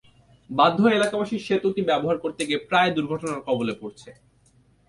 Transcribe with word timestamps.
বাধ্য 0.49 0.77
হয়ে 0.83 0.97
এলাকাবাসী 0.99 1.35
সেতুটি 1.47 1.81
ব্যবহার 1.89 2.17
করতে 2.23 2.41
গিয়ে 2.47 2.65
প্রায় 2.69 2.91
দুর্ঘটনার 2.95 3.45
কবলে 3.47 3.73
পড়ছে। 3.81 4.09